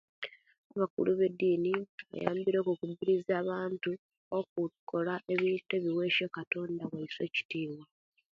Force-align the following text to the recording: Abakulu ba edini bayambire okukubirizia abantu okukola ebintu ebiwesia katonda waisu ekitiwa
Abakulu 0.73 1.09
ba 1.19 1.23
edini 1.29 1.73
bayambire 2.09 2.57
okukubirizia 2.59 3.35
abantu 3.43 3.89
okukola 4.37 5.13
ebintu 5.33 5.71
ebiwesia 5.77 6.27
katonda 6.37 6.83
waisu 6.91 7.19
ekitiwa 7.27 7.83